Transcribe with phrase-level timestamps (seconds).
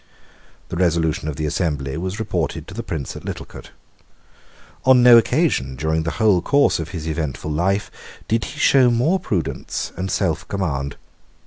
[0.69, 3.69] The resolution of the assembly was reported to the Prince at Littlecote.
[4.83, 7.91] On no occasion during the whole course of his eventful life
[8.27, 10.93] did he show more prudence and selfcommand.